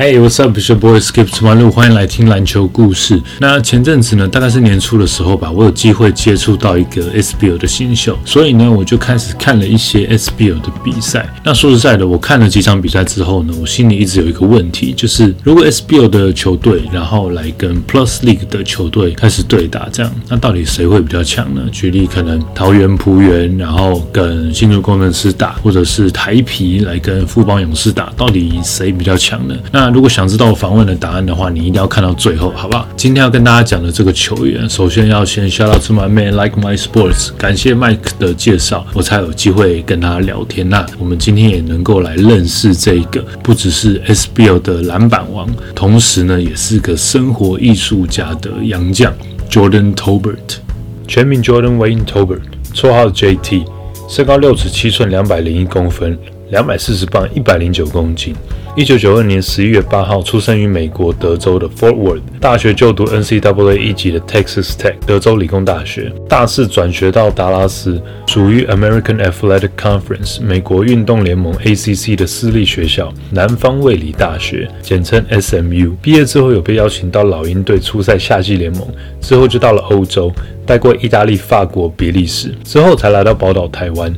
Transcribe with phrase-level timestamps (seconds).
[0.00, 0.56] Hey, what's up?
[0.56, 3.20] It's your boy Skip 出马路，欢迎来听篮球故事。
[3.38, 11.28] 那前阵子呢，大概是年初的时候吧，我有机会接触到一个 SBL 的新秀，所以呢，我就开始看了一些 SBL 的比赛。
[11.44, 21.60] 那说实在的，我看了几场比赛之后呢，我心里一直有一个问题，就是如果 SBL 的球队然后来跟 Plus League 的球队开始对打，这样，那到底谁会比较强呢？
[21.70, 29.54] 举例，可能桃园璞园然后跟新竹工程师打，或者是台皮来跟富邦勇士打，到底谁比较强呢？
[29.70, 32.88] 那如果想知道我访问的答案的话，你一定要看到最后，好不好？
[32.96, 40.68] 今天要跟大家讲的这个球员，首先要先 shout out to my man like my sports，感谢 Mike 的介绍，我才有机会跟他聊天。
[40.68, 49.12] 那我们今天也能够来认识这个，不只是 SBL 的篮板王，同时呢，也是个生活艺术家的洋将
[49.50, 50.58] Jordan Tobert，
[51.08, 52.40] 全名 Jordan Wayne Tobert，
[52.72, 53.64] 绰号 JT，
[54.08, 56.16] 身高六尺七寸，两百零一公分，
[56.50, 58.34] 两百四十磅，一百零九公斤。
[58.76, 75.92] 一九九二年十一月八号出生于美国德州的 Fort Worth，大学就读 NCAA 一级的 Texas Tech 德州理工大学，大四转学到达拉斯，属于 American Athletic Conference 美国运动联盟 ACC 的私立学校南方卫理大学，简称 SMU。
[76.00, 78.86] 毕业之后有被邀请到老鹰队出赛夏季联盟，
[79.20, 80.32] 之后就到了欧洲，
[80.64, 84.14] 待过意大利、法国、比利时，之后才来到宝岛台湾。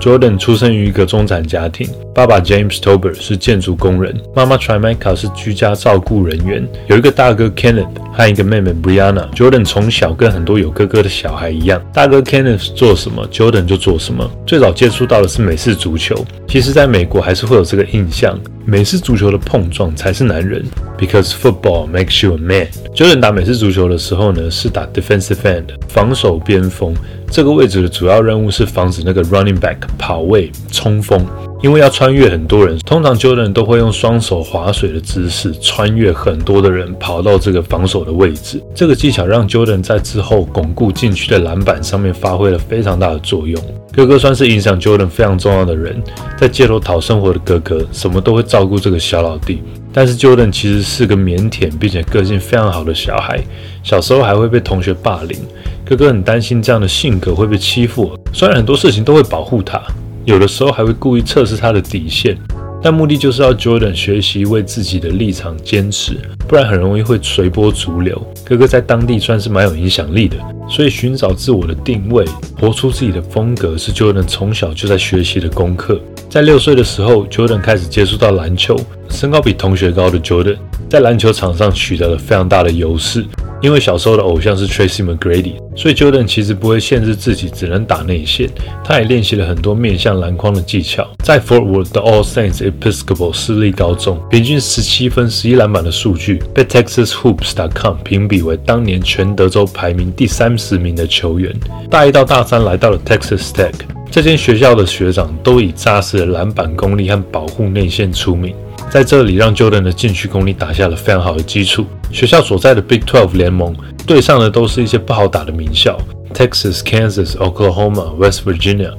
[0.00, 7.88] Jordan 出生于一个中产家庭，爸爸 James Tober 是建筑工人，妈妈 Trimeca 是居家照顾人员，有一个大哥 Kenneth
[8.18, 9.30] 和一个妹妹 Brianna。
[9.30, 14.28] Jordan 从小跟很多有哥哥的小孩一样，大哥 Kenneth 做什么，Jordan 就做什么。
[14.44, 20.64] 最早接触到的是美式足球，其实在美国还是会有这个印象，美式足球的碰撞才是男人
[20.98, 22.66] ，because football makes you a man。
[22.92, 26.92] Jordan 打美式足球的时候呢，是打 defensive end，防守边锋。
[27.30, 31.24] 这个位置的主要任务是防止那个 running back 跑位冲锋，
[31.60, 38.62] 因为要穿越很多人，通常 Jordan 都会用双手划水的姿势穿越很多的人，跑到这个防守的位置。
[38.74, 43.60] 这个技巧让 Jordan 在之后巩固禁区的篮板上面发挥了非常大的作用。
[43.92, 46.00] 哥哥算是影响 Jordan 非常重要的人，
[46.38, 49.60] 在街头讨生活的哥哥，什么都会照顾这个小老弟。
[49.92, 53.40] 但是 Jordan 其实是个腼腆并且个性非常好的小孩，
[53.82, 55.36] 小时候还会被同学霸凌。
[55.84, 59.82] 哥哥很担心这样的性格会被欺负，虽然很多事情都会保护他，
[60.28, 62.36] 有的时候还会故意测试他的底线，
[62.82, 68.22] 但目的就是要 Jordan 学习为自己的立场坚持，不然很容易会随波逐流。
[68.44, 70.36] 哥哥在当地算是蛮有影响力的，
[70.68, 72.26] 所以寻找自我的定位，
[72.60, 75.98] 活出自己的风格是 Jordan 从小就在学习的功课。
[76.28, 78.78] 在六岁的时候，Jordan 开始接触到篮球，
[79.08, 80.58] 身高比同学高的 Jordan
[80.90, 83.24] 在篮球场上取得了非常大的优势。
[83.60, 88.48] 因为小时候的偶像是 Tracy McGrady，所以 Jordan 其实不会限制自己只能打内线，
[88.84, 91.08] 他也练习了很多面向篮筐的技巧。
[91.24, 101.52] 在 Fort Worth 的 All Saints Episcopal 私立高中，平均十七分、十一篮板的数据被 TexasHoops.com 评比为当年全德州排名第三十名的球员。
[101.90, 103.72] 大一到大三来到了 Texas Tech，
[104.10, 108.54] 这间学校的学长都以扎实的篮板功力和保护内线出名。
[108.90, 111.86] 在这里，让 Jordan 的禁区功力打下了非常好的基础。
[112.10, 113.76] 学校所在的 Big Twelve 联盟
[114.06, 115.98] 对上的都是一些不好打的名校
[116.32, 118.92] ，Texas、Kansas、Oklahoma、West Virginia。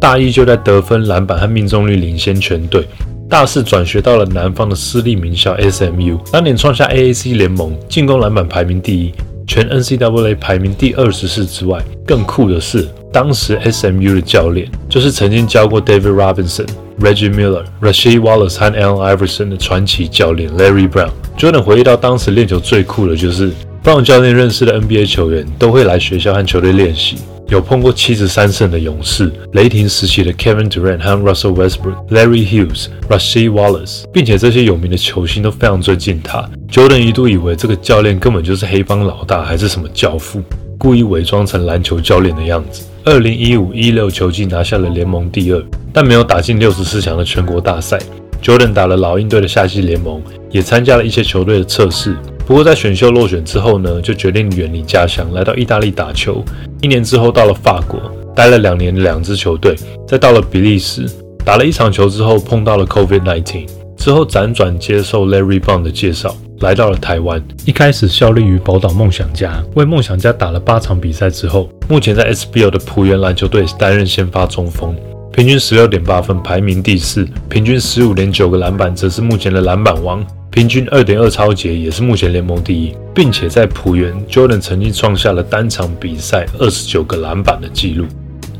[0.00, 2.84] 大一就在得分、篮板和命中率领先全队。
[3.28, 9.12] 大四转学到了南方的私立名校 SMU，当年创下 AAC 联盟进攻篮板排名第一，
[9.46, 11.82] 全 NCAA 排名第二十四之外。
[12.06, 16.66] 更酷的是，当时 SMU 的教练就是曾经教过 David Robinson。
[17.00, 21.10] Reggie Miller、Rasheed Wallace 和 Allen Iverson 的传奇教练 Larry Brown。
[21.36, 27.16] Jordan 回忆到当时练球最酷的就是帮教练认识的 NBA 球员都会来学校和球队练习。
[27.48, 36.46] 有碰过七十三胜的勇士、雷霆时期的 Kevin Durant 和 Russell Westbrook、Larry Hughes、Rasheed Wallace，并且这些有名的球星都非常尊敬他。
[36.70, 40.42] Jordan 一度以为这个教练根本就是黑帮老大，还是什么教父，
[40.78, 42.84] 故意伪装成篮球教练的样子。
[43.04, 45.62] 二零一五一六球季拿下了联盟第二。
[45.92, 47.98] 但没有打进六十四强的全国大赛。
[48.40, 52.16] Jordan 打了老鹰队的夏季联盟，也参加了一些球队的测试。
[52.46, 56.44] 不过在选秀落选之后呢，就决定远离家乡，来到意大利打球。
[56.80, 57.98] 一年之后到了法国，
[58.36, 59.74] 待了两年的两支球队，
[60.06, 61.04] 再到了比利时，
[61.44, 67.42] 打了一场球之后碰到了 COVID-19，之后辗转接受 Larry Bond 的介绍，来到了台湾。
[67.66, 74.94] 一开始效力于宝岛梦想家，为梦想家打了八场比赛之后，目前在 SBL 的浦原篮球队担任先发中锋。
[75.32, 82.94] 平均十六点八分，排名第四；平均十五点九个篮板，则是目前的篮板王；平均二点二超节，也是目前联盟第一。
[83.14, 88.06] 并且在浦原，Jordan 曾经创下了单场比赛二十九个篮板的纪录。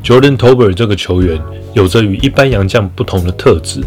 [0.03, 1.41] Jordan Tober 这个球员
[1.73, 3.81] 有着与一般洋将不同的特质，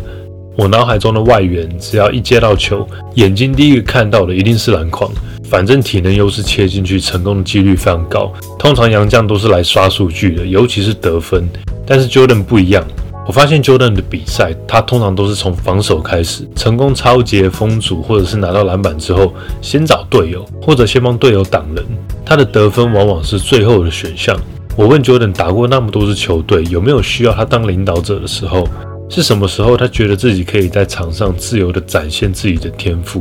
[0.56, 5.10] 我脑海中的外援，只要一接到球，眼睛第一个看到的一定是篮筐。
[5.48, 8.32] 反正体能优势切进去，成功的几率非常高。
[8.58, 11.48] 通常洋将都是来刷数据的，尤其是得分。
[11.86, 12.82] 但是 Jordan 不一样，
[13.26, 21.84] 我发现 Jordan 的比赛，他通常都是从防守开始，成功超截封阻，或者是拿到篮板之后，先找队友，或者先帮队友挡人。
[22.24, 24.34] 他的得分往往是最后的选项。
[24.74, 28.66] 我问 Jordan 打过那么多支球队，有没有需要他当领导者的时候？
[29.12, 33.20] 是什么时候他觉得自己可以在场上自由地展现自己的天赋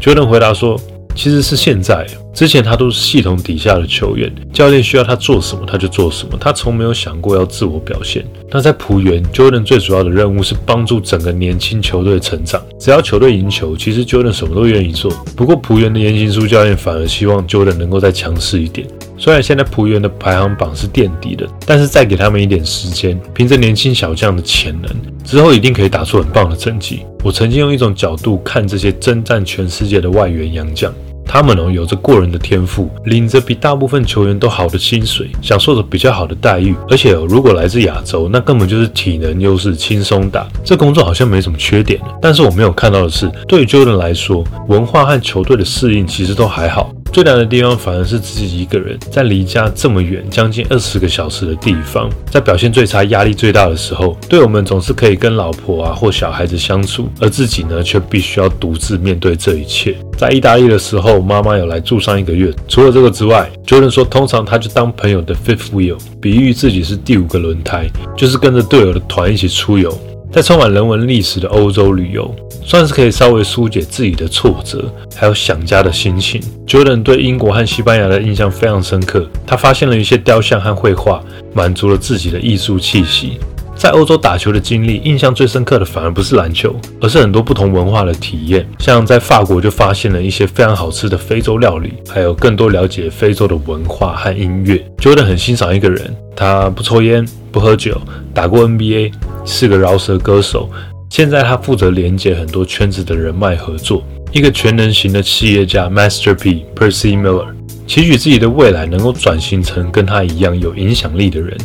[0.00, 0.78] ？Jordan 回答说。
[1.16, 8.24] 其实是现在，之前他都是系统底下的球员，教练需要他做什么他就做什么，他从没有想过要自我表现。
[8.52, 12.62] 那在浦原，Jordan 最主要的任务是帮助整个年轻球队成长。
[12.78, 15.10] 只要球队赢球，其实 Jordan 什么都愿意做。
[15.34, 18.86] 不过浦原的言行书教练反而希望 Jordan 能够再强势一点。
[19.18, 24.90] 虽然现在浦原的排行榜是垫底的，但是再给他们一点时间，凭着年轻小将的潜能，
[25.24, 27.00] 之后一定可以打出很棒的成绩。
[27.24, 30.92] 我曾经用一种角度看这些征战全世界的外援洋将。
[31.30, 40.48] 他们哦有着过人的天赋，领着比大部分球员都好的薪水，享受着比较好的待遇，而且哦如果来自亚洲，那根本就是体能优势，轻松打。
[40.64, 42.00] 这工作好像没什么缺点。
[42.22, 46.90] 但是我没有看到的是，对于 Jordan 来说，文化和球队的适应其实都还好。
[47.12, 59.96] 最难的地方反而是自己一个人在离家这么远，将近二十个小时的地方，在表现最差、压力最大的时候，队友们总是可以跟老婆啊或小孩子相处，而自己呢却必须要独自面对这一切。
[60.16, 62.52] 在意大利的时候，妈妈有来住上一个月。
[62.68, 69.96] 除了这个之外，Jordan 说，通常他就当朋友的 fifth wheel，比喻自己是第五个轮胎，就是跟着队友的团一起出游。
[70.30, 72.32] 在充满人文历史的欧洲旅游，
[72.62, 76.40] 算是可以稍微疏解自己的挫折，还有想家的心情。
[76.66, 81.22] Jordan 对英国和西班牙的印象非常深刻，他发现了一些雕像和绘画，
[81.54, 83.38] 满足了自己的艺术气息。
[83.78, 88.68] 在欧洲打球的经历，印象最深刻的反而不是篮球，而是很多不同文化的体验。
[88.80, 94.84] 像在法国就发现了一些非常好吃的非洲料理，还有更多了解非洲的文化和音乐。
[94.98, 97.96] Jordan 很欣赏一个人，他不抽烟，不喝酒，
[98.34, 99.12] 打过 NBA，
[99.44, 100.68] 是个饶舌歌手。
[101.08, 104.02] 现在他负责连接很多圈子的人脉合作，
[104.32, 105.88] 一个全能型的企业家。
[105.88, 107.46] Master P Percy Miller
[107.86, 111.56] 期许自己的未来能够转型成跟他一样有影响力的人。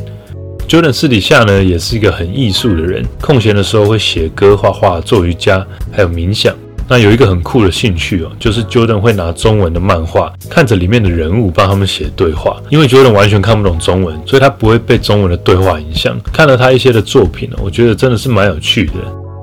[0.73, 6.51] Jordan 私底下呢，也是一个很艺术的人，空闲的时候会写歌、画画、做瑜伽，还有冥想。
[6.89, 12.59] 那有一个很酷的兴趣哦，就是 Jordan 会拿中文的漫画，看着里面的人物帮他们写对话。
[12.71, 16.19] 因为 Jordan 完全看不懂中文，所以他不会被中文的对话影响。
[16.33, 18.93] 看了他一些的作品呢，我觉得真的是蛮有趣的。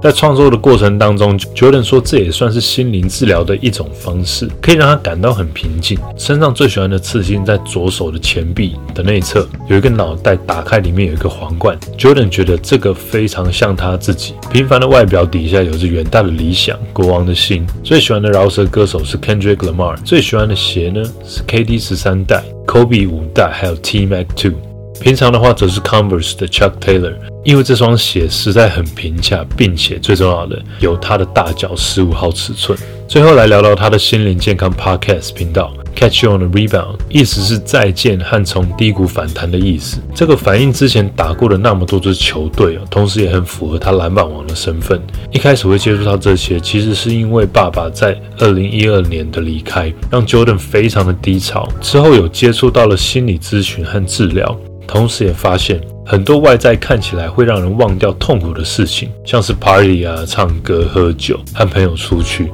[0.03, 5.99] 在创作的过程当中，Jordan 说这也算是心灵治疗的一种方式，可以让他感到很平静。
[6.17, 11.79] 身上最喜欢的刺青在左手的前臂的内侧，有一个脑袋打开，里面有一个皇冠。
[11.99, 17.67] Jordan 觉得这个非常像他自己平凡的外表底下有着远大的理想，国王的心。
[17.85, 24.70] 最喜欢的饶舌歌手是 Kendrick Lamar，最喜欢的鞋呢是 KD 十三代、Kobe 五代，还有 T Mac Two。
[25.01, 32.79] 平常的话则是 Converse 的 Chuck Taylor，因为这双鞋实在很平价，并且最重要的有它的大脚十五号尺寸。
[33.09, 39.99] 最后来聊聊他的心灵健康 Podcast 频道 Catch You on the Rebound，意思是再见和从低谷反弹的意思。
[40.15, 45.01] 这个反映之前打过的那么多支球队啊，同时也很符合他篮板王的身份。
[45.33, 51.69] 一开始会接触到这些，其实是因为爸爸在二零一二年的离开，让 Jordan 非常的低潮。
[51.81, 54.57] 之后有接触到了心理咨询和治疗。
[54.91, 62.51] 同时也发现很多外在看起来会让人忘掉痛苦的事情，像是 party 啊、唱歌、喝酒、和朋友出去，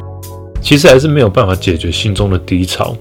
[0.60, 2.94] 其实还是没有办法解决心中的低潮。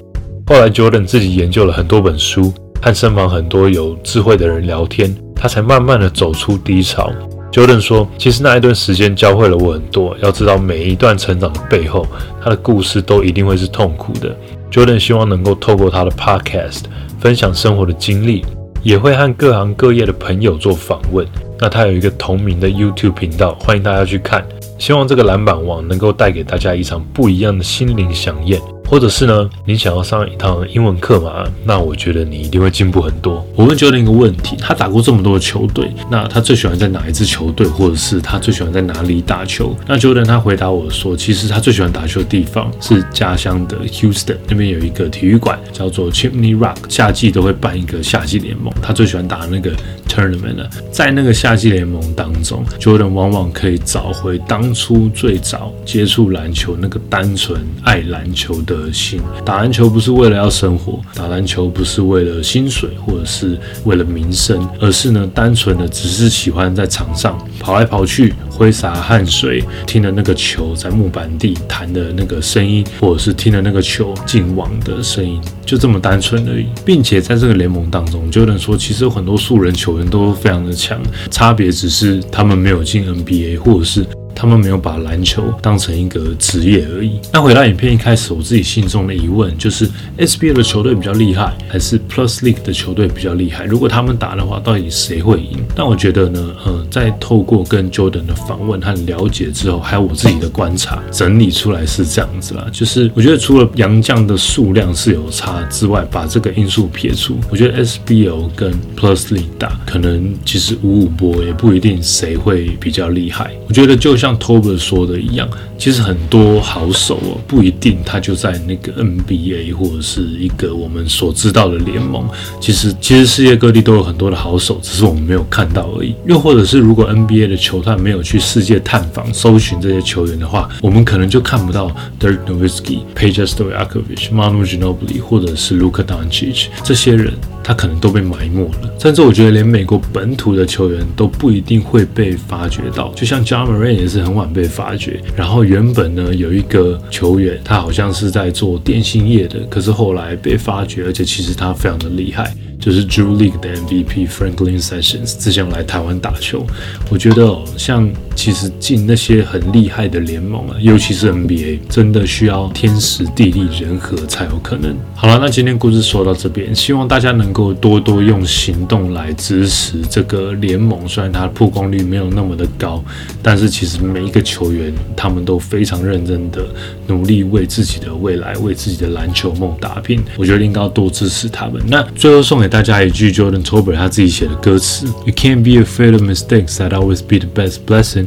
[0.47, 7.11] 后来 Jordan 自己研究了很多本书，和身旁很多有智慧的人聊天，他才慢慢的走出低潮。
[7.51, 10.15] Jordan 说：“其实那一段时间教会了我很多。
[10.21, 12.07] 要知道每一段成长的背后，
[12.41, 14.33] 他的故事都一定会是痛苦的。
[14.71, 16.83] Jordan 希望能够透过他的 podcast
[17.19, 18.45] 分享生活的经历。”
[18.85, 21.27] 也会和各行各业的朋友做访问。
[21.59, 24.45] 那他有一个同名的 YouTube 频道，欢迎大家去看。
[24.77, 28.61] 希望这个篮板网能够带给大家一场不一样的心灵飨宴。
[28.87, 29.49] 或者是呢？
[29.65, 31.43] 你想要上一堂英文课嘛？
[31.65, 33.45] 那我觉得你一定会进步很多。
[33.55, 39.75] 我问 Jordan 一个问题：他打过这么多的球队，那他最喜欢在哪一支球队，或者是他最喜欢在哪里打球？
[39.87, 48.71] 那 Jordan 他回答我说：其实他最喜欢打球的地方是家乡的 Houston 那边有一个体育馆叫做 Chimney Rock，夏季都会办一个夏季联盟。
[48.81, 49.71] 他最喜欢打那个
[50.07, 58.74] tournament 了，在那个夏季联盟当中，Jordan 往往可以找回当初最早接触篮球那个单纯爱篮球的。
[58.75, 59.21] 个心。
[59.43, 76.65] 打篮球不是为了要生活，打篮球不是为了薪水或者是为了名声，而是呢，单纯的只是喜欢在场上跑来跑去，挥洒汗水，听着那个球在木板地弹的那个声音，或者是听着那个球进网的声音，就这么单纯而已。
[76.83, 81.01] 并且在这个联盟当中，就能说其实有很多素人球员都非常的强，
[81.31, 84.05] 差别只是他们没有进 NBA，或者是。
[84.35, 87.19] 他们没有把篮球当成一个职业而已。
[87.31, 93.63] 那回到影片一开始，我自己心中的疑问就是 SBL 的球队比较厉害，还是 Plus League 的球队比较厉害？
[93.63, 95.57] 如果他们打的话，到底谁会赢？
[95.75, 102.67] 那我觉得呢，呃，在透过跟 Jordan 的访问和了解之后，还有我自己的观察整理出来是这样子啦。
[102.73, 113.49] 就是我觉得除了洋将的数量是有差之外，把这个因素撇除，我觉得 SBL 跟 Plus League 打，可能其实五五波也不一定谁会比较厉害。
[113.69, 114.24] 我觉得就像。
[114.25, 122.27] 像 Tober 说的一样，其实很多好手哦，不一定他就在那个 NBA 或者是一个我们所知道的联盟。
[122.59, 126.15] 其实，其实世界各地都有很多的好手，只是我们没有看到而已。
[126.25, 137.31] 又或者是，如果 NBA 的球探没有去世界探访、搜寻这些球员的话，我们可能就看不到 Dirk Nowitzki、Peja Stojakovic、Manu Ginobili 或者是 Luka Doncic 这些人。
[137.67, 143.11] 他可能都被埋没了，甚至我觉得连美国本土的球员都不一定会被发掘到。
[143.15, 152.55] 就像 j a m a r a n 也是是很晚被发掘，然后原本呢有一个球员，他好像是在做电信业的，可是后来被发掘，而且其实他非常的厉害。
[152.85, 156.63] 就是 Drew League 的 MVP Franklin Sessions 之前来台湾打球，
[157.09, 164.95] 我觉得哦，像其实进那些很厉害的联盟啊，尤其是 NBA，真的需要天时地利人和才有可能。
[165.15, 171.07] 好了，那今天故事说到这边，希望大家能够多多用行动来支持这个联盟。
[171.07, 173.03] 虽然它的曝光率没有那么的高，
[173.41, 176.63] 但是其实每一个球员他们都非常认真的
[177.07, 180.23] 努力为自己的未来、为自己的篮球梦打拼。
[180.37, 181.81] 我觉得应该要多支持他们。
[181.87, 182.74] 那最后送给。
[182.74, 186.76] 大家一句 Jordan Tober 他自己写的歌词：You can't be afraid of mistakes.
[186.76, 188.26] That always be the best blessing.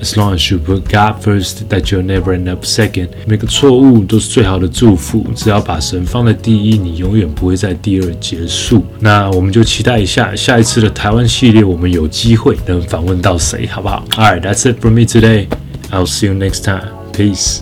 [0.00, 3.08] As long as you put God first, that you'll never end up second.
[3.26, 5.26] 每个错误都是最好的祝福。
[5.34, 8.84] 只要把神放在第一，你永远不会在第二结束。
[9.00, 14.04] 那我们就期待一下下一次的台湾系列，我们有机会能访问到谁，好不好？
[14.10, 15.46] Alright, that's it for me today.
[15.90, 16.90] I'll see you next time.
[17.12, 17.60] Peace.